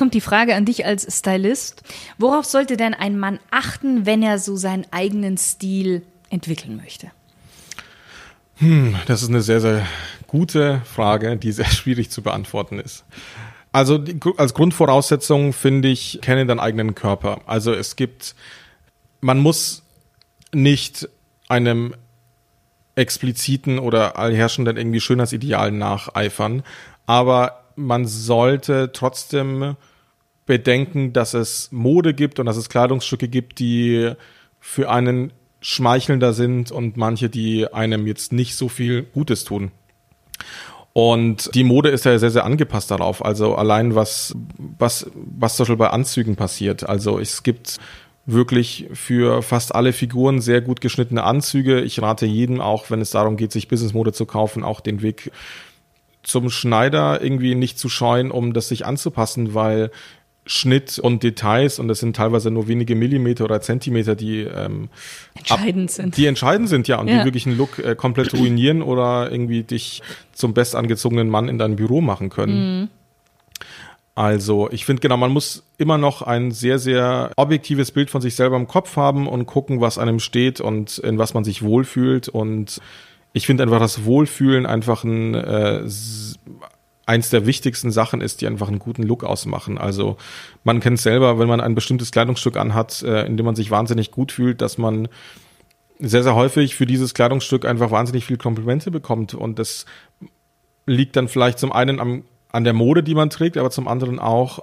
[0.00, 1.82] kommt die Frage an dich als Stylist.
[2.16, 7.10] Worauf sollte denn ein Mann achten, wenn er so seinen eigenen Stil entwickeln möchte?
[8.56, 9.86] Hm, das ist eine sehr, sehr
[10.26, 13.04] gute Frage, die sehr schwierig zu beantworten ist.
[13.72, 17.42] Also die, als Grundvoraussetzung finde ich, kenne deinen eigenen Körper.
[17.44, 18.34] Also es gibt,
[19.20, 19.82] man muss
[20.54, 21.10] nicht
[21.46, 21.94] einem
[22.94, 26.62] expliziten oder allherrschenden irgendwie Schönheitsideal nacheifern,
[27.04, 29.76] aber man sollte trotzdem
[30.50, 34.14] bedenken, dass es Mode gibt und dass es Kleidungsstücke gibt, die
[34.58, 39.70] für einen schmeichelnder sind und manche, die einem jetzt nicht so viel Gutes tun.
[40.92, 43.24] Und die Mode ist ja sehr, sehr angepasst darauf.
[43.24, 46.88] Also allein was, was, was zum Beispiel bei Anzügen passiert.
[46.88, 47.78] Also es gibt
[48.26, 51.80] wirklich für fast alle Figuren sehr gut geschnittene Anzüge.
[51.80, 55.30] Ich rate jedem auch, wenn es darum geht, sich Businessmode zu kaufen, auch den Weg
[56.22, 59.90] zum Schneider irgendwie nicht zu scheuen, um das sich anzupassen, weil
[60.50, 64.88] Schnitt und Details, und das sind teilweise nur wenige Millimeter oder Zentimeter, die ähm,
[65.36, 66.16] entscheidend ab, sind.
[66.16, 67.20] Die entscheidend sind, ja, und ja.
[67.20, 71.76] die wirklich einen Look äh, komplett ruinieren oder irgendwie dich zum bestangezogenen Mann in deinem
[71.76, 72.80] Büro machen können.
[72.80, 72.88] Mhm.
[74.16, 78.34] Also, ich finde genau, man muss immer noch ein sehr, sehr objektives Bild von sich
[78.34, 82.28] selber im Kopf haben und gucken, was einem steht und in was man sich wohlfühlt.
[82.28, 82.80] Und
[83.32, 85.82] ich finde einfach das Wohlfühlen einfach ein äh,
[87.06, 89.78] eins der wichtigsten Sachen ist, die einfach einen guten Look ausmachen.
[89.78, 90.16] Also
[90.64, 94.10] man kennt selber, wenn man ein bestimmtes Kleidungsstück anhat, äh, in dem man sich wahnsinnig
[94.10, 95.08] gut fühlt, dass man
[95.98, 99.34] sehr, sehr häufig für dieses Kleidungsstück einfach wahnsinnig viel Komplimente bekommt.
[99.34, 99.86] Und das
[100.86, 104.18] liegt dann vielleicht zum einen am, an der Mode, die man trägt, aber zum anderen
[104.18, 104.60] auch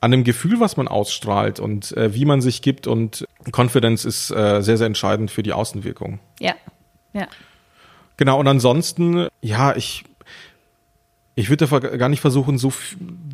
[0.00, 2.86] an dem Gefühl, was man ausstrahlt und äh, wie man sich gibt.
[2.86, 6.20] Und Confidence ist äh, sehr, sehr entscheidend für die Außenwirkung.
[6.40, 6.54] Ja,
[7.12, 7.26] ja.
[8.16, 10.04] Genau, und ansonsten, ja, ich
[11.38, 12.72] ich würde gar nicht versuchen, so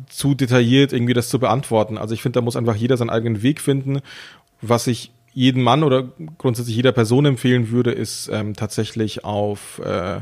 [0.09, 1.97] zu detailliert irgendwie das zu beantworten.
[1.97, 4.01] Also ich finde, da muss einfach jeder seinen eigenen Weg finden.
[4.61, 10.19] Was ich jedem Mann oder grundsätzlich jeder Person empfehlen würde, ist ähm, tatsächlich auf äh,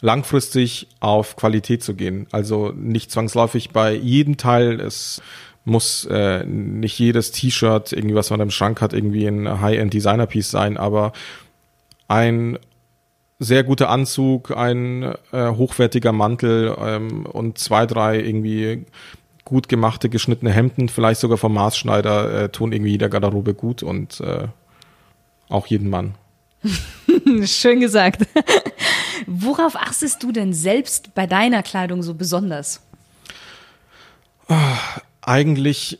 [0.00, 2.26] langfristig auf Qualität zu gehen.
[2.32, 4.80] Also nicht zwangsläufig bei jedem Teil.
[4.80, 5.20] Es
[5.66, 10.26] muss äh, nicht jedes T-Shirt, irgendwie was man im Schrank hat, irgendwie ein High-End Designer
[10.26, 11.12] Piece sein, aber
[12.08, 12.58] ein
[13.38, 18.86] sehr guter Anzug, ein äh, hochwertiger Mantel ähm, und zwei, drei irgendwie
[19.44, 24.20] gut gemachte, geschnittene Hemden, vielleicht sogar vom Maßschneider, äh, tun irgendwie jeder Garderobe gut und
[24.20, 24.48] äh,
[25.48, 26.14] auch jeden Mann.
[27.44, 28.26] Schön gesagt.
[29.26, 32.82] Worauf achtest du denn selbst bei deiner Kleidung so besonders?
[35.22, 35.98] Eigentlich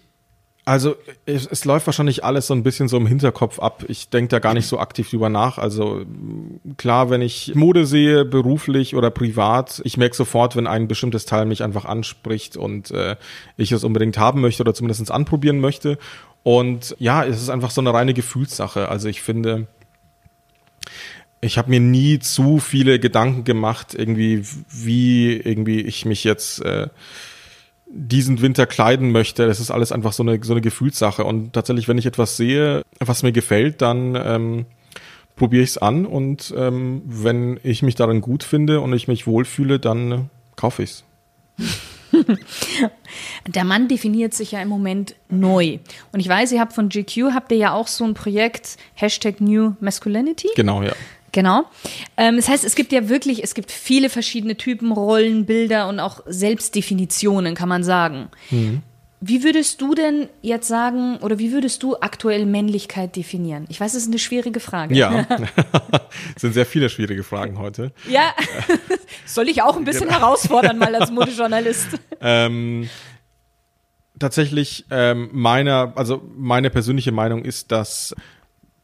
[0.69, 3.87] also es, es, läuft wahrscheinlich alles so ein bisschen so im Hinterkopf ab.
[3.89, 5.57] Ich denke da gar nicht so aktiv drüber nach.
[5.57, 6.05] Also
[6.77, 11.47] klar, wenn ich Mode sehe, beruflich oder privat, ich merke sofort, wenn ein bestimmtes Teil
[11.47, 13.17] mich einfach anspricht und äh,
[13.57, 15.97] ich es unbedingt haben möchte oder zumindest anprobieren möchte.
[16.43, 18.91] Und ja, es ist einfach so eine reine Gefühlssache.
[18.91, 19.69] Also ich finde,
[21.41, 26.89] ich habe mir nie zu viele Gedanken gemacht, irgendwie, wie irgendwie ich mich jetzt äh,
[27.91, 29.47] diesen Winter kleiden möchte.
[29.47, 31.25] Das ist alles einfach so eine, so eine Gefühlssache.
[31.25, 34.67] Und tatsächlich, wenn ich etwas sehe, was mir gefällt, dann ähm,
[35.37, 36.07] probiere ich es an.
[36.07, 40.19] Und ähm, wenn ich mich darin gut finde und ich mich wohlfühle, dann äh,
[40.57, 41.05] kaufe ich es.
[43.47, 45.79] Der Mann definiert sich ja im Moment neu.
[46.13, 49.41] Und ich weiß, ihr habt von GQ, habt ihr ja auch so ein Projekt, Hashtag
[49.41, 50.49] New Masculinity.
[50.57, 50.93] Genau, ja.
[51.33, 51.65] Genau.
[52.17, 56.01] Ähm, das heißt, es gibt ja wirklich, es gibt viele verschiedene Typen, Rollen, Bilder und
[56.01, 58.29] auch Selbstdefinitionen, kann man sagen.
[58.51, 58.83] Mhm.
[59.21, 63.67] Wie würdest du denn jetzt sagen, oder wie würdest du aktuell Männlichkeit definieren?
[63.69, 64.95] Ich weiß, es ist eine schwierige Frage.
[64.95, 65.27] Ja,
[66.37, 67.93] es sind sehr viele schwierige Fragen heute.
[68.09, 68.33] Ja,
[69.27, 70.21] soll ich auch ein bisschen genau.
[70.21, 71.89] herausfordern, mal als Modejournalist.
[72.21, 72.89] Ähm,
[74.21, 78.15] tatsächlich, ähm, meiner, also meine persönliche Meinung ist, dass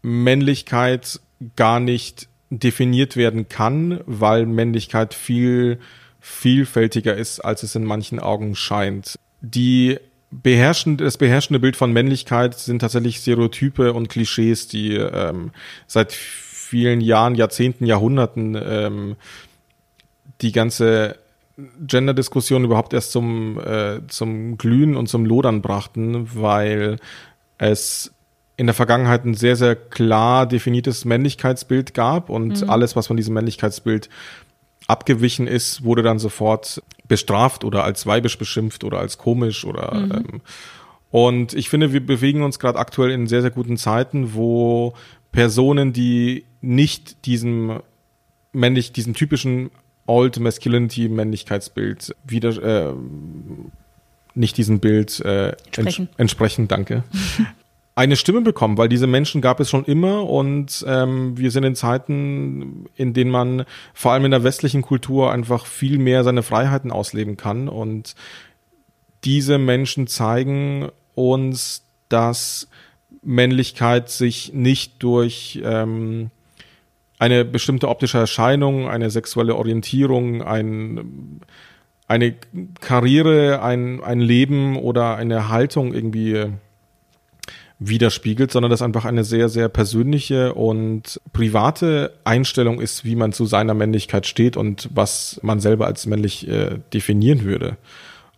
[0.03, 1.21] Männlichkeit
[1.55, 2.29] gar nicht
[2.59, 5.79] definiert werden kann, weil Männlichkeit viel
[6.21, 9.19] vielfältiger ist, als es in manchen Augen scheint.
[9.43, 9.99] Die
[10.31, 15.51] beherrschende, das beherrschende Bild von Männlichkeit sind tatsächlich Stereotype und Klischees, die ähm,
[15.87, 19.17] seit vielen Jahren, Jahrzehnten, Jahrhunderten ähm,
[20.41, 21.19] die ganze
[21.57, 26.97] Gender-Diskussion überhaupt erst zum, äh, zum Glühen und zum Lodern brachten, weil
[27.59, 28.14] es
[28.57, 32.71] in der Vergangenheit ein sehr, sehr klar definiertes Männlichkeitsbild gab und mhm.
[32.71, 34.09] alles, was von diesem Männlichkeitsbild
[34.87, 40.13] abgewichen ist, wurde dann sofort bestraft oder als weibisch beschimpft oder als komisch oder mhm.
[40.13, 40.41] ähm,
[41.15, 44.95] und ich finde, wir bewegen uns gerade aktuell in sehr, sehr guten Zeiten, wo
[45.31, 47.79] Personen, die nicht diesem
[48.53, 49.71] männlich, diesem typischen
[50.07, 52.95] Old Masculinity Männlichkeitsbild wieder äh,
[54.35, 56.09] nicht diesem Bild äh, entsprechen.
[56.09, 57.05] Ents entsprechen, danke.
[57.97, 61.77] eine Stimme bekommen, weil diese Menschen gab es schon immer und ähm, wir sind in
[61.77, 66.91] Zeiten, in denen man vor allem in der westlichen Kultur einfach viel mehr seine Freiheiten
[66.91, 68.15] ausleben kann und
[69.25, 72.69] diese Menschen zeigen uns, dass
[73.23, 76.31] Männlichkeit sich nicht durch ähm,
[77.19, 81.41] eine bestimmte optische Erscheinung, eine sexuelle Orientierung, ein,
[82.07, 82.35] eine
[82.81, 86.49] Karriere, ein, ein Leben oder eine Haltung irgendwie
[87.89, 93.47] widerspiegelt, sondern das einfach eine sehr, sehr persönliche und private Einstellung ist, wie man zu
[93.47, 97.77] seiner Männlichkeit steht und was man selber als männlich äh, definieren würde.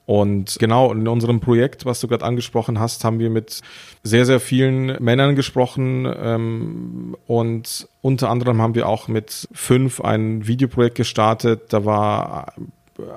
[0.06, 3.60] Und genau, in unserem Projekt, was du gerade angesprochen hast, haben wir mit
[4.04, 6.08] sehr, sehr vielen Männern gesprochen.
[6.16, 11.72] Ähm, und unter anderem haben wir auch mit fünf ein Videoprojekt gestartet.
[11.72, 12.52] Da war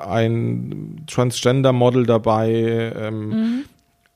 [0.07, 3.65] ein Transgender-Model dabei, ähm, mhm.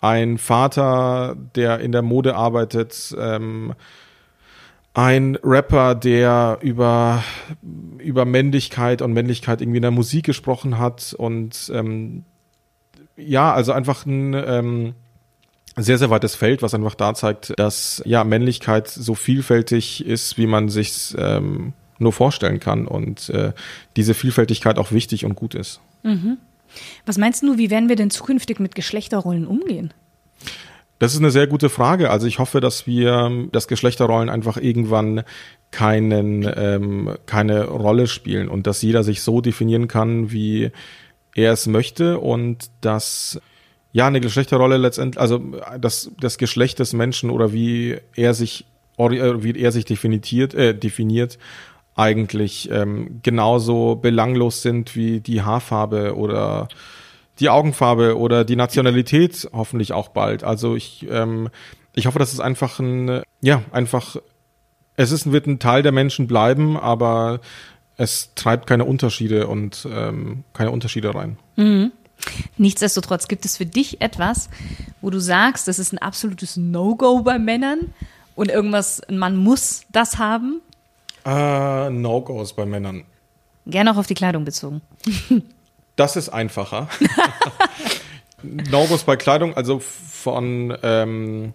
[0.04, 3.74] Ein Vater, der in der Mode arbeitet, ähm,
[4.94, 7.24] ein Rapper, der über,
[8.00, 12.26] über Männlichkeit und Männlichkeit irgendwie in der Musik gesprochen hat und ähm,
[13.16, 14.94] ja, also einfach ein ähm,
[15.78, 20.48] sehr, sehr weites Feld, was einfach da zeigt, dass ja Männlichkeit so vielfältig ist, wie
[20.48, 23.54] man sich ähm, nur vorstellen kann und äh,
[23.96, 25.80] diese Vielfältigkeit auch wichtig und gut ist.
[26.04, 26.40] Mhm.
[27.06, 29.94] Was meinst du, wie werden wir denn zukünftig mit Geschlechterrollen umgehen?
[31.00, 32.10] Das ist eine sehr gute Frage.
[32.10, 35.24] Also ich hoffe, dass wir, dass Geschlechterrollen einfach irgendwann
[35.72, 40.72] keinen, ähm, keine Rolle spielen und dass jeder sich so definieren kann, wie
[41.36, 43.42] er es möchte und dass
[43.92, 45.42] ja eine Geschlechterrolle letztendlich, also
[45.80, 48.66] das, das Geschlecht des Menschen oder wie er sich
[48.98, 51.40] äh, wie er sich definiert, äh, definiert
[51.96, 56.68] eigentlich ähm, genauso belanglos sind wie die Haarfarbe oder
[57.40, 60.44] die Augenfarbe oder die Nationalität hoffentlich auch bald.
[60.44, 61.50] Also ich, ähm,
[61.94, 64.18] ich hoffe, dass es einfach ein, ja, einfach,
[64.96, 67.40] es ist, wird ein Teil der Menschen bleiben, aber
[67.98, 71.38] es treibt keine Unterschiede und ähm, keine Unterschiede rein.
[71.56, 71.92] Mhm.
[72.58, 74.50] Nichtsdestotrotz gibt es für dich etwas,
[75.02, 77.94] wo du sagst, das ist ein absolutes No-Go bei Männern
[78.36, 80.62] und irgendwas, ein Mann muss das haben?
[81.26, 83.06] Uh, No-Gos bei Männern.
[83.66, 84.82] Gerne auch auf die Kleidung bezogen.
[85.96, 86.90] Das ist einfacher.
[88.42, 91.54] No-Gos bei Kleidung, also von ähm,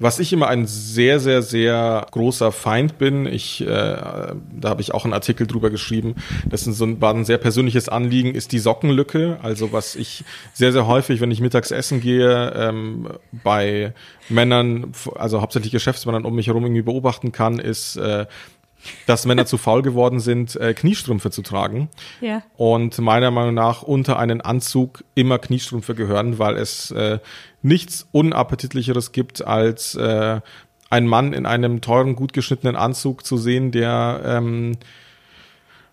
[0.00, 4.34] was ich immer ein sehr, sehr, sehr großer Feind bin, ich, äh, da
[4.64, 6.16] habe ich auch einen Artikel drüber geschrieben,
[6.46, 9.38] das ist so ein, war ein sehr persönliches Anliegen, ist die Sockenlücke.
[9.42, 13.94] Also was ich sehr, sehr häufig, wenn ich mittags essen gehe, ähm, bei
[14.28, 18.26] Männern, also hauptsächlich Geschäftsmännern um mich herum irgendwie beobachten kann, ist, äh,
[19.06, 21.88] dass Männer zu faul geworden sind, äh, Kniestrümpfe zu tragen.
[22.20, 22.42] Ja.
[22.56, 27.18] Und meiner Meinung nach unter einen Anzug immer Kniestrümpfe gehören, weil es äh,
[27.62, 30.40] nichts unappetitlicheres gibt, als äh,
[30.90, 34.76] einen Mann in einem teuren, gut geschnittenen Anzug zu sehen, der ähm,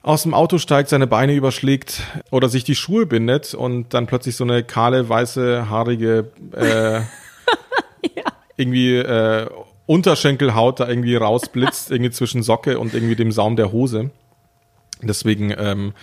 [0.04, 2.02] aus dem Auto steigt, seine Beine überschlägt
[2.32, 7.00] oder sich die Schuhe bindet und dann plötzlich so eine kahle, weiße, haarige äh,
[8.16, 8.24] ja.
[8.58, 9.48] irgendwie äh,
[9.92, 14.12] Unterschenkelhaut da irgendwie rausblitzt, irgendwie zwischen Socke und irgendwie dem Saum der Hose.
[15.02, 15.94] Deswegen ähm,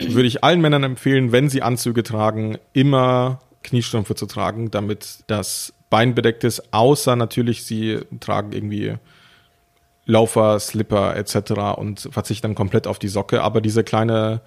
[0.00, 5.74] würde ich allen Männern empfehlen, wenn sie Anzüge tragen, immer Kniestrümpfe zu tragen, damit das
[5.90, 8.94] Bein bedeckt ist, außer natürlich sie tragen irgendwie
[10.04, 11.76] Laufer, Slipper etc.
[11.76, 13.42] und verzichten dann komplett auf die Socke.
[13.42, 14.40] Aber diese kleine,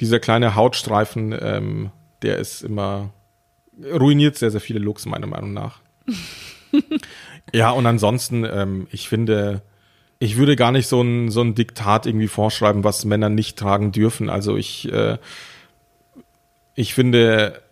[0.00, 1.90] dieser kleine Hautstreifen, ähm,
[2.22, 3.10] der ist immer
[3.82, 5.80] ruiniert sehr, sehr viele Looks meiner Meinung nach.
[7.52, 9.62] Ja, und ansonsten, ähm, ich finde,
[10.18, 13.90] ich würde gar nicht so ein, so ein Diktat irgendwie vorschreiben, was Männer nicht tragen
[13.90, 14.28] dürfen.
[14.28, 15.18] Also ich, äh,
[16.74, 17.62] ich finde,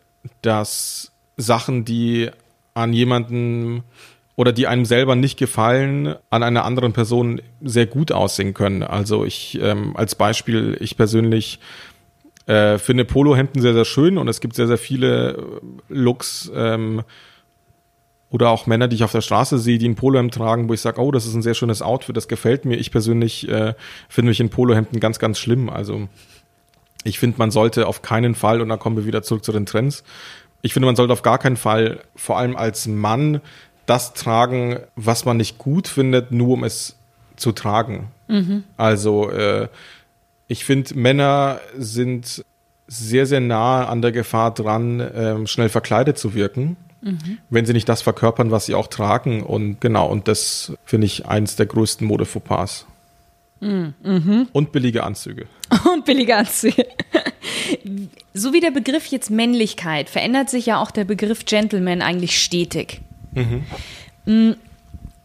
[0.42, 2.30] dass Sachen, die
[2.74, 3.82] an jemanden
[4.34, 8.82] oder die einem selber nicht gefallen, an einer anderen Person sehr gut aussehen können.
[8.82, 11.58] Also ich, ähm, als Beispiel, ich persönlich
[12.46, 17.02] äh, finde Polohemden sehr, sehr schön und es gibt sehr, sehr viele Looks, ähm,
[18.30, 20.80] oder auch Männer, die ich auf der Straße sehe, die ein Polohemd tragen, wo ich
[20.80, 22.76] sage, oh, das ist ein sehr schönes Outfit, das gefällt mir.
[22.76, 23.74] Ich persönlich äh,
[24.08, 25.70] finde mich in Polohemden ganz, ganz schlimm.
[25.70, 26.08] Also
[27.04, 29.66] ich finde, man sollte auf keinen Fall, und dann kommen wir wieder zurück zu den
[29.66, 30.04] Trends,
[30.60, 33.40] ich finde, man sollte auf gar keinen Fall, vor allem als Mann,
[33.86, 36.96] das tragen, was man nicht gut findet, nur um es
[37.36, 38.08] zu tragen.
[38.26, 38.64] Mhm.
[38.76, 39.68] Also äh,
[40.48, 42.44] ich finde, Männer sind
[42.88, 47.38] sehr, sehr nah an der Gefahr dran, äh, schnell verkleidet zu wirken mhm.
[47.50, 49.42] wenn sie nicht das verkörpern, was sie auch tragen.
[49.42, 52.86] Und genau, und das finde ich eins der größten Modefauxpas.
[53.60, 54.48] Mhm.
[54.52, 55.46] Und billige Anzüge.
[55.92, 56.86] Und billige Anzüge.
[58.34, 63.00] So wie der Begriff jetzt Männlichkeit, verändert sich ja auch der Begriff Gentleman eigentlich stetig.
[63.32, 64.56] Mhm.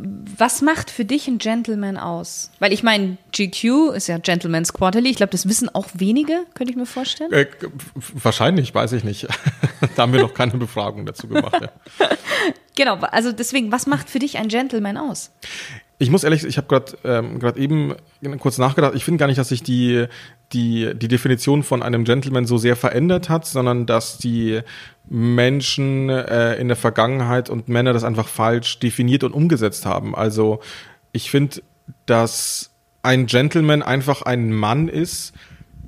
[0.05, 2.51] Was macht für dich ein Gentleman aus?
[2.59, 5.09] Weil ich meine, GQ ist ja Gentleman's Quarterly.
[5.09, 7.31] Ich glaube, das wissen auch wenige, könnte ich mir vorstellen.
[7.31, 7.47] Äh,
[7.95, 9.27] wahrscheinlich, weiß ich nicht.
[9.95, 11.57] da haben wir noch keine Befragung dazu gemacht.
[11.61, 12.09] Ja.
[12.75, 15.31] genau, also deswegen, was macht für dich ein Gentleman aus?
[15.99, 17.95] Ich muss ehrlich, ich habe gerade ähm, gerade eben
[18.39, 18.93] kurz nachgedacht.
[18.95, 20.07] Ich finde gar nicht, dass sich die
[20.51, 24.61] die die Definition von einem Gentleman so sehr verändert hat, sondern dass die
[25.07, 30.15] Menschen äh, in der Vergangenheit und Männer das einfach falsch definiert und umgesetzt haben.
[30.15, 30.59] Also
[31.11, 31.61] ich finde,
[32.05, 32.71] dass
[33.01, 35.33] ein Gentleman einfach ein Mann ist,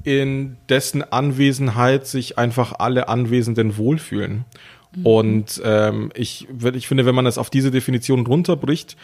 [0.03, 4.45] in dessen Anwesenheit sich einfach alle Anwesenden wohlfühlen.
[4.95, 5.05] Mhm.
[5.05, 8.97] Und ähm, ich, ich finde, wenn man das auf diese Definition runterbricht,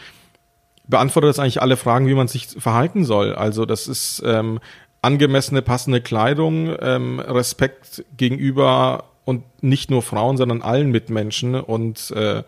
[0.91, 3.33] beantwortet das eigentlich alle Fragen, wie man sich verhalten soll.
[3.33, 4.59] Also das ist ähm,
[5.01, 12.43] angemessene, passende Kleidung, ähm, Respekt gegenüber und nicht nur Frauen, sondern allen Mitmenschen und äh,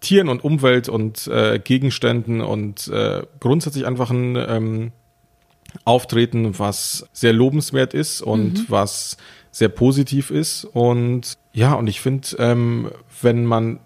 [0.00, 4.92] Tieren und Umwelt und äh, Gegenständen und äh, grundsätzlich einfach ein ähm,
[5.84, 8.64] Auftreten, was sehr lobenswert ist und mhm.
[8.68, 9.16] was
[9.50, 10.64] sehr positiv ist.
[10.64, 12.90] Und ja, und ich finde, ähm,
[13.22, 13.80] wenn man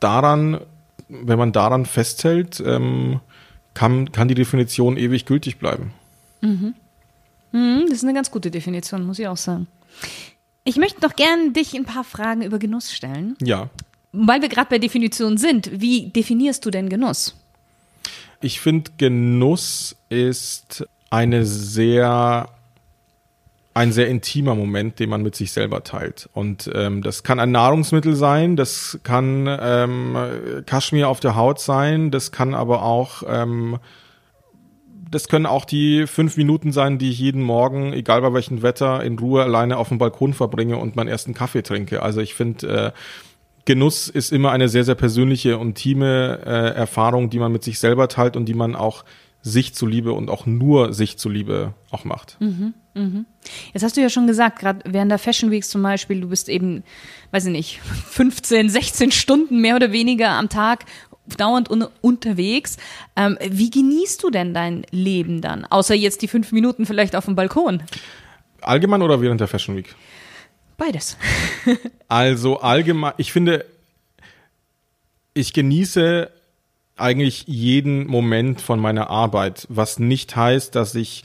[0.00, 0.60] daran
[1.08, 3.20] wenn man daran festhält, ähm,
[3.74, 5.92] kann, kann die Definition ewig gültig bleiben.
[6.40, 6.74] Mhm.
[7.52, 9.66] Mhm, das ist eine ganz gute Definition, muss ich auch sagen.
[10.64, 13.36] Ich möchte noch gerne dich ein paar Fragen über Genuss stellen.
[13.40, 13.70] Ja.
[14.12, 17.34] Weil wir gerade bei Definitionen sind, wie definierst du denn Genuss?
[18.40, 22.48] Ich finde, Genuss ist eine sehr
[23.78, 26.28] ein sehr intimer Moment, den man mit sich selber teilt.
[26.34, 30.16] Und ähm, das kann ein Nahrungsmittel sein, das kann ähm,
[30.66, 33.78] Kaschmir auf der Haut sein, das kann aber auch ähm,
[35.10, 39.02] das können auch die fünf Minuten sein, die ich jeden Morgen, egal bei welchem Wetter,
[39.02, 42.02] in Ruhe alleine auf dem Balkon verbringe und meinen ersten Kaffee trinke.
[42.02, 42.92] Also ich finde, äh,
[43.64, 47.78] Genuss ist immer eine sehr, sehr persönliche und intime äh, Erfahrung, die man mit sich
[47.78, 49.04] selber teilt und die man auch
[49.48, 52.36] sich zuliebe und auch nur sich zuliebe auch macht.
[52.40, 53.24] Mhm, mh.
[53.72, 56.48] Jetzt hast du ja schon gesagt, gerade während der Fashion Weeks zum Beispiel, du bist
[56.48, 56.84] eben,
[57.30, 60.84] weiß ich nicht, 15, 16 Stunden mehr oder weniger am Tag
[61.36, 62.76] dauernd un unterwegs.
[63.16, 65.64] Ähm, wie genießt du denn dein Leben dann?
[65.64, 67.82] Außer jetzt die fünf Minuten vielleicht auf dem Balkon.
[68.62, 69.94] Allgemein oder während der Fashion Week?
[70.76, 71.16] Beides.
[72.08, 73.66] also allgemein, ich finde,
[75.34, 76.30] ich genieße
[77.00, 81.24] eigentlich jeden Moment von meiner Arbeit, was nicht heißt, dass ich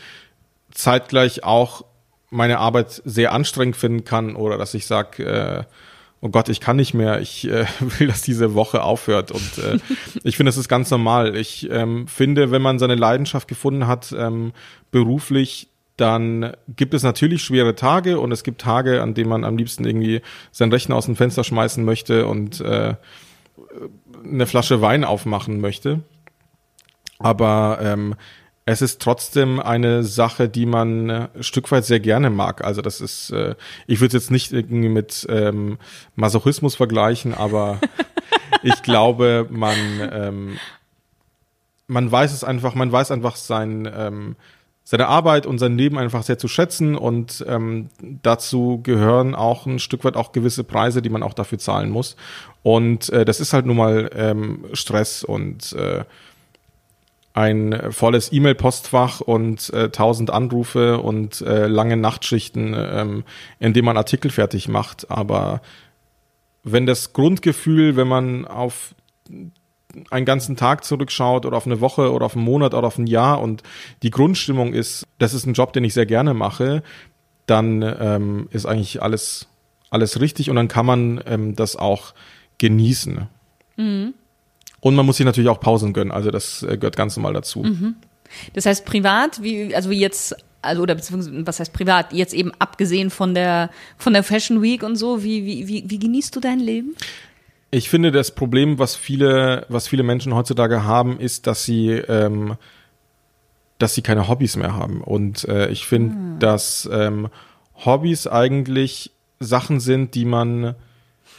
[0.71, 1.85] zeitgleich auch
[2.29, 5.63] meine Arbeit sehr anstrengend finden kann oder dass ich sage, äh,
[6.21, 9.31] oh Gott, ich kann nicht mehr, ich äh, will, dass diese Woche aufhört.
[9.31, 9.77] Und äh,
[10.23, 11.35] ich finde, das ist ganz normal.
[11.35, 14.53] Ich ähm, finde, wenn man seine Leidenschaft gefunden hat, ähm,
[14.89, 19.57] beruflich, dann gibt es natürlich schwere Tage und es gibt Tage, an denen man am
[19.57, 22.95] liebsten irgendwie sein Rechner aus dem Fenster schmeißen möchte und äh,
[24.23, 26.01] eine Flasche Wein aufmachen möchte.
[27.19, 28.15] Aber ähm,
[28.65, 32.63] es ist trotzdem eine Sache, die man äh, ein Stück weit sehr gerne mag.
[32.63, 33.55] Also das ist, äh,
[33.87, 35.77] ich würde es jetzt nicht irgendwie mit ähm,
[36.15, 37.79] Masochismus vergleichen, aber
[38.63, 39.77] ich glaube, man
[40.11, 40.57] ähm,
[41.87, 44.35] man weiß es einfach, man weiß einfach sein ähm,
[44.83, 49.79] seine Arbeit und sein Leben einfach sehr zu schätzen und ähm, dazu gehören auch ein
[49.79, 52.17] Stück weit auch gewisse Preise, die man auch dafür zahlen muss.
[52.63, 56.03] Und äh, das ist halt nun mal ähm, Stress und äh,
[57.33, 63.23] ein volles E-Mail-Postfach und äh, tausend Anrufe und äh, lange Nachtschichten, ähm,
[63.59, 65.09] in dem man Artikel fertig macht.
[65.09, 65.61] Aber
[66.63, 68.93] wenn das Grundgefühl, wenn man auf
[70.09, 73.07] einen ganzen Tag zurückschaut oder auf eine Woche oder auf einen Monat oder auf ein
[73.07, 73.63] Jahr und
[74.01, 76.83] die Grundstimmung ist, das ist ein Job, den ich sehr gerne mache,
[77.45, 79.47] dann ähm, ist eigentlich alles,
[79.89, 82.13] alles richtig und dann kann man ähm, das auch
[82.57, 83.27] genießen.
[83.77, 84.13] Mhm.
[84.79, 87.63] Und man muss sich natürlich auch Pausen gönnen, also das äh, gehört ganz normal dazu.
[87.63, 87.95] Mhm.
[88.53, 92.51] Das heißt, privat, wie, also wie jetzt, also oder beziehungsweise was heißt privat, jetzt eben
[92.59, 96.39] abgesehen von der von der Fashion Week und so, wie, wie, wie, wie genießt du
[96.39, 96.95] dein Leben?
[97.73, 102.55] Ich finde, das Problem, was viele, was viele Menschen heutzutage haben, ist, dass sie, ähm,
[103.79, 105.01] dass sie keine Hobbys mehr haben.
[105.01, 106.39] Und äh, ich finde, hm.
[106.39, 107.29] dass ähm,
[107.83, 110.75] Hobbys eigentlich Sachen sind, die man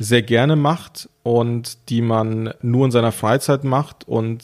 [0.00, 4.42] sehr gerne macht und die man nur in seiner Freizeit macht und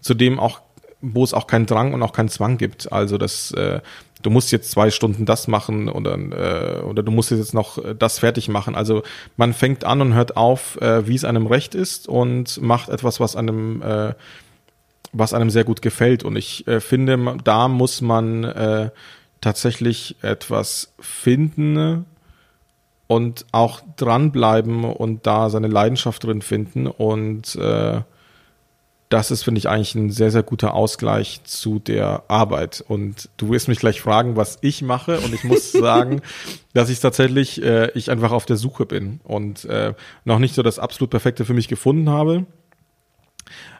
[0.00, 0.62] zudem auch,
[1.02, 2.90] wo es auch keinen Drang und auch keinen Zwang gibt.
[2.90, 3.82] Also das äh,
[4.26, 8.18] du musst jetzt zwei Stunden das machen oder, äh, oder du musst jetzt noch das
[8.18, 8.74] fertig machen.
[8.74, 9.04] Also
[9.36, 13.20] man fängt an und hört auf, äh, wie es einem recht ist und macht etwas,
[13.20, 14.14] was einem, äh,
[15.12, 16.24] was einem sehr gut gefällt.
[16.24, 18.90] Und ich äh, finde, da muss man äh,
[19.40, 22.04] tatsächlich etwas finden
[23.06, 28.00] und auch dranbleiben und da seine Leidenschaft drin finden und äh,
[29.08, 32.84] das ist, finde ich, eigentlich ein sehr, sehr guter Ausgleich zu der Arbeit.
[32.86, 35.20] Und du wirst mich gleich fragen, was ich mache.
[35.20, 36.22] Und ich muss sagen,
[36.74, 39.94] dass ich tatsächlich, äh, ich einfach auf der Suche bin und äh,
[40.24, 42.46] noch nicht so das absolut Perfekte für mich gefunden habe.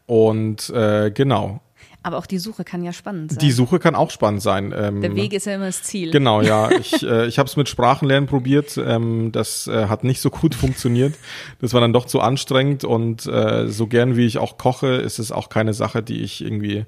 [0.07, 1.61] Und äh, genau,
[2.07, 3.39] aber auch die Suche kann ja spannend sein.
[3.41, 4.73] die Suche kann auch spannend sein.
[4.77, 6.13] Ähm, Der Weg ist ja immer das Ziel.
[6.13, 6.71] Genau, ja.
[6.79, 8.79] Ich, äh, ich habe es mit Sprachenlernen probiert.
[8.79, 11.15] Ähm, das äh, hat nicht so gut funktioniert.
[11.61, 15.19] Das war dann doch zu anstrengend und äh, so gern wie ich auch koche, ist
[15.19, 16.85] es auch keine Sache, die ich irgendwie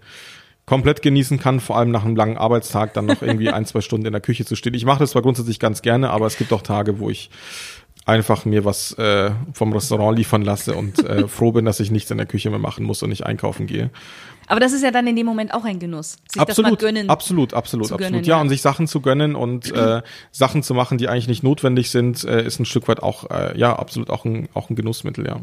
[0.67, 4.07] komplett genießen kann, vor allem nach einem langen Arbeitstag dann noch irgendwie ein, zwei Stunden
[4.07, 4.75] in der Küche zu stehen.
[4.75, 7.31] Ich mache das zwar grundsätzlich ganz gerne, aber es gibt auch Tage, wo ich
[8.07, 12.11] einfach mir was äh, vom Restaurant liefern lasse und äh, froh bin, dass ich nichts
[12.11, 13.91] in der Küche mehr machen muss und nicht einkaufen gehe.
[14.47, 16.17] Aber das ist ja dann in dem Moment auch ein Genuss.
[16.27, 17.11] Sich das mal absolut, gönnen.
[17.11, 18.01] absolut, absolut, absolut.
[18.01, 18.41] gönnen, ja, ja.
[18.41, 22.25] und sich Sachen zu gönnen und äh, Sachen zu machen, die eigentlich nicht notwendig sind,
[22.25, 25.41] äh, ist ein Stück weit auch, äh, ja, absolut auch ein, auch ein Genussmittel, ja.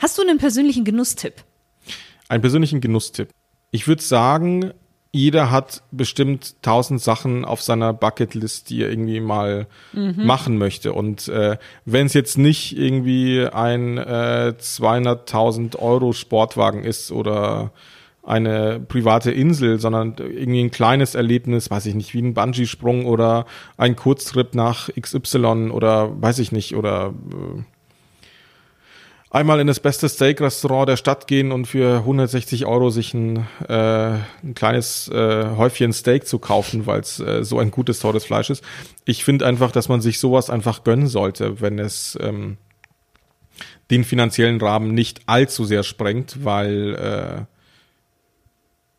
[0.00, 1.44] Hast du einen persönlichen Genusstipp?
[2.28, 3.28] Einen persönlichen Genusstipp.
[3.70, 4.72] Ich würde sagen,
[5.12, 9.66] jeder hat bestimmt tausend Sachen auf seiner Bucketlist, die er irgendwie mal
[10.24, 10.92] machen möchte.
[10.92, 17.72] Und äh, wenn es jetzt nicht irgendwie ein äh, 200.000 Euro Sportwagen ist oder
[18.22, 23.46] eine private Insel, sondern irgendwie ein kleines Erlebnis, weiß ich nicht, wie ein Bungee-Sprung oder
[23.76, 27.62] ein Kurztrip nach XY oder weiß ich nicht, oder äh,
[29.30, 34.18] einmal in das beste Steak-Restaurant der Stadt gehen und für 160 Euro sich ein, äh,
[34.42, 38.50] ein kleines äh, Häufchen Steak zu kaufen, weil es äh, so ein gutes, teures Fleisch
[38.50, 38.64] ist.
[39.04, 42.58] Ich finde einfach, dass man sich sowas einfach gönnen sollte, wenn es ähm,
[43.90, 47.44] den finanziellen Rahmen nicht allzu sehr sprengt, weil äh,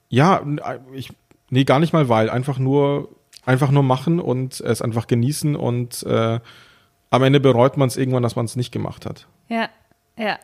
[0.09, 0.41] ja,
[0.93, 1.11] ich
[1.49, 3.09] nee, gar nicht mal weil, einfach nur
[3.45, 6.39] einfach nur machen und es einfach genießen und äh,
[7.09, 9.27] am Ende bereut man es irgendwann, dass man es nicht gemacht hat.
[9.49, 9.69] Ja,
[10.17, 10.39] ja.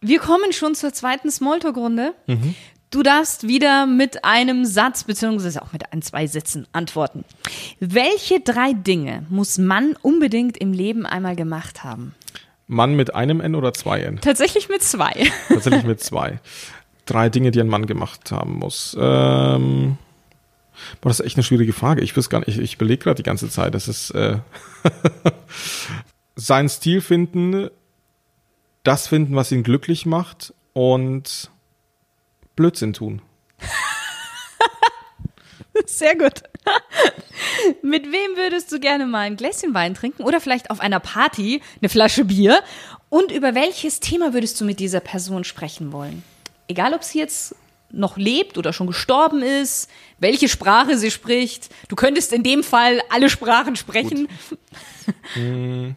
[0.00, 2.14] Wir kommen schon zur zweiten Smalltalk-Runde.
[2.26, 2.54] Mhm.
[2.90, 7.24] Du darfst wieder mit einem Satz beziehungsweise auch mit ein, zwei Sätzen antworten.
[7.80, 12.14] Welche drei Dinge muss man unbedingt im Leben einmal gemacht haben?
[12.66, 14.20] Mann mit einem N oder zwei N?
[14.20, 15.30] Tatsächlich mit zwei.
[15.48, 16.40] Tatsächlich mit zwei.
[17.06, 18.94] Drei Dinge, die ein Mann gemacht haben muss.
[19.00, 19.96] Ähm,
[21.00, 22.02] boah, das ist echt eine schwierige Frage.
[22.02, 23.74] Ich weiß gar nicht, ich, ich belege gerade die ganze Zeit.
[23.74, 24.36] Das ist äh,
[26.36, 27.70] seinen Stil finden,
[28.82, 31.50] das finden, was ihn glücklich macht und
[32.56, 33.22] Blödsinn tun.
[35.86, 36.42] Sehr gut.
[37.82, 41.62] Mit wem würdest du gerne mal ein Gläschen Wein trinken oder vielleicht auf einer Party
[41.80, 42.62] eine Flasche Bier?
[43.08, 46.22] Und über welches Thema würdest du mit dieser Person sprechen wollen?
[46.68, 47.54] Egal, ob sie jetzt
[47.90, 51.68] noch lebt oder schon gestorben ist, welche Sprache sie spricht.
[51.88, 54.28] Du könntest in dem Fall alle Sprachen sprechen.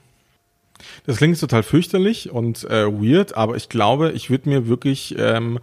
[1.05, 5.59] Das klingt total fürchterlich und äh, weird, aber ich glaube, ich würde mir wirklich ähm,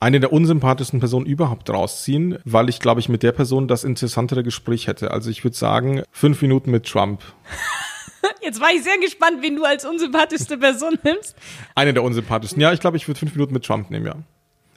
[0.00, 4.42] eine der unsympathischsten Personen überhaupt rausziehen, weil ich, glaube ich, mit der Person das interessantere
[4.42, 5.10] Gespräch hätte.
[5.10, 7.22] Also ich würde sagen, fünf Minuten mit Trump.
[8.42, 11.36] Jetzt war ich sehr gespannt, wen du als unsympathischste Person nimmst.
[11.74, 12.60] Eine der unsympathischsten.
[12.60, 14.16] Ja, ich glaube, ich würde fünf Minuten mit Trump nehmen, ja.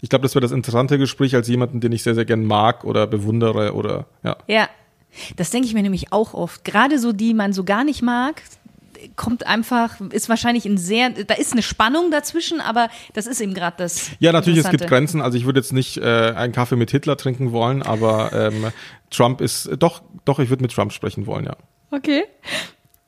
[0.02, 2.86] Ich glaube, das wäre das interessante Gespräch als jemanden, den ich sehr, sehr gern mag
[2.86, 4.38] oder bewundere oder ja.
[4.48, 4.70] Ja,
[5.36, 6.64] das denke ich mir nämlich auch oft.
[6.64, 8.42] Gerade so die man so gar nicht mag,
[9.16, 13.54] kommt einfach, ist wahrscheinlich ein sehr, da ist eine Spannung dazwischen, aber das ist eben
[13.54, 14.12] gerade das.
[14.20, 14.88] Ja, natürlich, es gibt.
[14.88, 15.22] Grenzen.
[15.22, 18.72] Also ich würde jetzt nicht äh, einen Kaffee mit Hitler trinken wollen, aber ähm,
[19.10, 21.56] Trump ist, doch, doch, ich würde mit Trump sprechen wollen, ja.
[21.92, 22.24] Okay.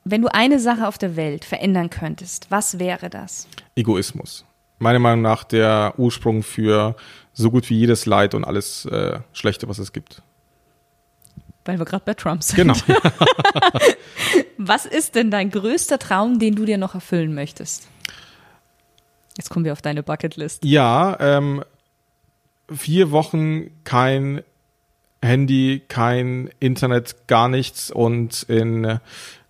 [0.03, 3.47] Wenn du eine Sache auf der Welt verändern könntest, was wäre das?
[3.75, 4.45] Egoismus.
[4.79, 6.95] Meiner Meinung nach der Ursprung für
[7.33, 10.23] so gut wie jedes Leid und alles äh, Schlechte, was es gibt.
[11.65, 12.57] Weil wir gerade bei Trump sind.
[12.57, 12.73] Genau.
[14.57, 17.87] Was ist denn dein größter Traum, den du dir noch erfüllen möchtest?
[19.37, 20.65] Jetzt kommen wir auf deine Bucketlist.
[20.65, 21.63] Ja, ähm,
[22.69, 24.41] vier Wochen kein
[25.21, 28.99] Handy, kein Internet, gar nichts und in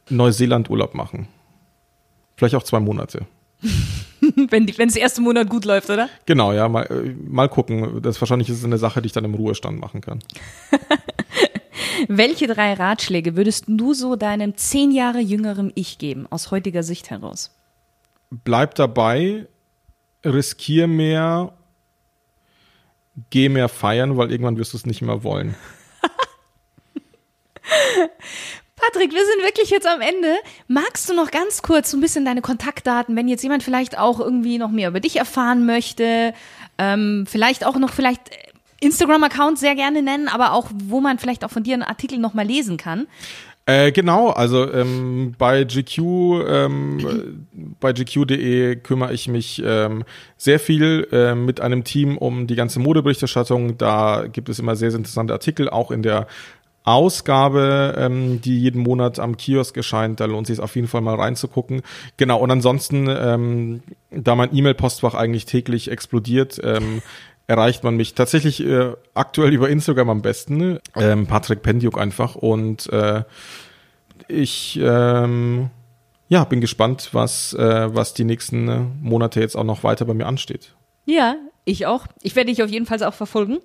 [0.09, 1.27] Neuseeland Urlaub machen.
[2.35, 3.25] Vielleicht auch zwei Monate.
[4.21, 6.07] Wenn, wenn das erste Monat gut läuft, oder?
[6.27, 8.03] Genau, ja, mal, äh, mal gucken.
[8.03, 10.19] Das wahrscheinlich ist es eine Sache, die ich dann im Ruhestand machen kann.
[12.07, 17.09] Welche drei Ratschläge würdest du so deinem zehn Jahre jüngeren Ich geben, aus heutiger Sicht
[17.09, 17.57] heraus?
[18.29, 19.47] Bleib dabei,
[20.25, 21.53] riskier mehr,
[23.29, 25.55] geh mehr feiern, weil irgendwann wirst du es nicht mehr wollen.
[28.75, 30.35] Patrick, wir sind wirklich jetzt am Ende.
[30.67, 34.19] Magst du noch ganz kurz so ein bisschen deine Kontaktdaten, wenn jetzt jemand vielleicht auch
[34.19, 36.33] irgendwie noch mehr über dich erfahren möchte,
[36.77, 38.31] ähm, vielleicht auch noch vielleicht
[38.81, 42.45] Instagram-Account sehr gerne nennen, aber auch, wo man vielleicht auch von dir einen Artikel nochmal
[42.45, 43.07] lesen kann.
[43.67, 45.99] Äh, genau, also ähm, bei GQ,
[46.47, 47.45] ähm,
[47.79, 50.03] bei GQ.de kümmere ich mich ähm,
[50.35, 53.77] sehr viel äh, mit einem Team um die ganze Modeberichterstattung.
[53.77, 56.27] Da gibt es immer sehr, sehr interessante Artikel, auch in der
[56.83, 60.19] Ausgabe, ähm, die jeden Monat am Kiosk erscheint.
[60.19, 61.83] Da lohnt sich es auf jeden Fall mal reinzugucken.
[62.17, 67.03] Genau, und ansonsten, ähm, da mein E-Mail-Postfach eigentlich täglich explodiert, ähm,
[67.51, 70.79] erreicht man mich tatsächlich äh, aktuell über Instagram am besten.
[70.95, 72.35] Ähm, Patrick Pendiuk einfach.
[72.35, 73.23] Und äh,
[74.29, 75.69] ich ähm,
[76.29, 80.13] ja, bin gespannt, was, äh, was die nächsten äh, Monate jetzt auch noch weiter bei
[80.13, 80.73] mir ansteht.
[81.05, 81.35] Ja,
[81.65, 82.07] ich auch.
[82.21, 83.59] Ich werde dich auf jeden Fall auch verfolgen.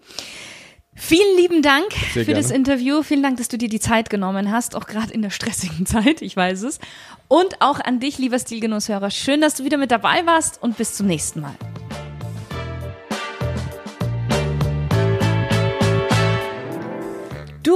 [0.92, 2.56] Vielen lieben Dank Sehr für das gerne.
[2.56, 3.02] Interview.
[3.02, 6.22] Vielen Dank, dass du dir die Zeit genommen hast, auch gerade in der stressigen Zeit,
[6.22, 6.80] ich weiß es.
[7.28, 9.10] Und auch an dich, lieber Stilgenusshörer.
[9.10, 11.54] Schön, dass du wieder mit dabei warst und bis zum nächsten Mal.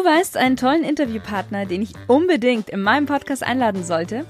[0.00, 4.24] Du weißt einen tollen Interviewpartner, den ich unbedingt in meinem Podcast einladen sollte?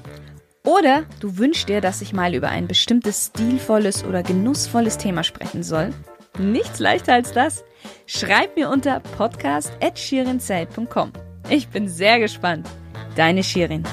[0.64, 5.62] Oder du wünschst dir, dass ich mal über ein bestimmtes stilvolles oder genussvolles Thema sprechen
[5.62, 5.94] soll?
[6.40, 7.62] Nichts leichter als das.
[8.06, 11.12] Schreib mir unter podcast.shirinzeit.com.
[11.48, 12.68] Ich bin sehr gespannt.
[13.14, 13.84] Deine Shirin.